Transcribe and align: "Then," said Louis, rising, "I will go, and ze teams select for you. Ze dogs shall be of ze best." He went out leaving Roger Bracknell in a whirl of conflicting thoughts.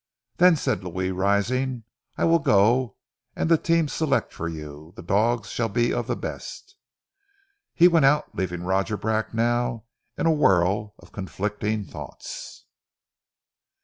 "Then," 0.37 0.55
said 0.55 0.83
Louis, 0.83 1.11
rising, 1.11 1.83
"I 2.17 2.25
will 2.25 2.39
go, 2.39 2.97
and 3.35 3.47
ze 3.51 3.57
teams 3.57 3.93
select 3.93 4.33
for 4.33 4.47
you. 4.47 4.95
Ze 4.97 5.03
dogs 5.03 5.49
shall 5.51 5.69
be 5.69 5.93
of 5.93 6.07
ze 6.07 6.15
best." 6.15 6.75
He 7.75 7.87
went 7.87 8.05
out 8.05 8.33
leaving 8.33 8.63
Roger 8.63 8.97
Bracknell 8.97 9.85
in 10.17 10.25
a 10.25 10.31
whirl 10.33 10.95
of 10.97 11.11
conflicting 11.11 11.85
thoughts. 11.85 12.65